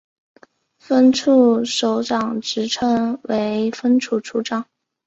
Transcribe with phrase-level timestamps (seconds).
[0.79, 4.65] 分处首长职称为分处处长。